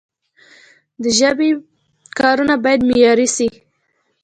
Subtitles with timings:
[1.01, 1.49] د ژبي
[2.19, 3.47] کارونه باید معیاري سی.